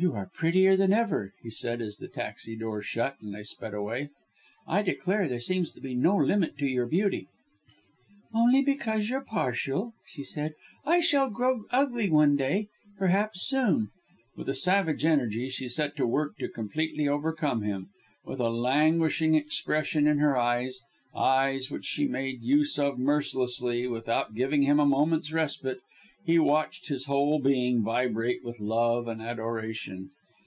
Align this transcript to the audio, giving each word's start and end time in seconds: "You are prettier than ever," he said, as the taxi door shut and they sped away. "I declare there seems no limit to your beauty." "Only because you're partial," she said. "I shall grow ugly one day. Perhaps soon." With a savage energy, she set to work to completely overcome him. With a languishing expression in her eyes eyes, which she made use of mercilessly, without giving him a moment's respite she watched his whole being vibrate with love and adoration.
"You 0.00 0.12
are 0.12 0.30
prettier 0.32 0.76
than 0.76 0.92
ever," 0.92 1.34
he 1.42 1.50
said, 1.50 1.82
as 1.82 1.96
the 1.96 2.06
taxi 2.06 2.54
door 2.56 2.80
shut 2.82 3.16
and 3.20 3.34
they 3.34 3.42
sped 3.42 3.74
away. 3.74 4.10
"I 4.64 4.80
declare 4.80 5.26
there 5.26 5.40
seems 5.40 5.72
no 5.74 6.16
limit 6.16 6.56
to 6.58 6.66
your 6.66 6.86
beauty." 6.86 7.26
"Only 8.32 8.62
because 8.62 9.10
you're 9.10 9.24
partial," 9.24 9.94
she 10.06 10.22
said. 10.22 10.54
"I 10.84 11.00
shall 11.00 11.30
grow 11.30 11.64
ugly 11.72 12.08
one 12.10 12.36
day. 12.36 12.68
Perhaps 12.96 13.42
soon." 13.42 13.88
With 14.36 14.48
a 14.48 14.54
savage 14.54 15.04
energy, 15.04 15.48
she 15.48 15.66
set 15.66 15.96
to 15.96 16.06
work 16.06 16.36
to 16.38 16.48
completely 16.48 17.08
overcome 17.08 17.62
him. 17.62 17.88
With 18.24 18.38
a 18.38 18.50
languishing 18.50 19.34
expression 19.34 20.06
in 20.06 20.18
her 20.18 20.36
eyes 20.36 20.78
eyes, 21.12 21.72
which 21.72 21.86
she 21.86 22.06
made 22.06 22.40
use 22.40 22.78
of 22.78 23.00
mercilessly, 23.00 23.88
without 23.88 24.32
giving 24.36 24.62
him 24.62 24.78
a 24.78 24.86
moment's 24.86 25.32
respite 25.32 25.80
she 26.26 26.38
watched 26.38 26.88
his 26.88 27.06
whole 27.06 27.38
being 27.40 27.82
vibrate 27.82 28.44
with 28.44 28.60
love 28.60 29.08
and 29.08 29.22
adoration. 29.22 30.10